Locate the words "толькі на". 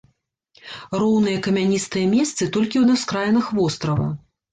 2.55-2.95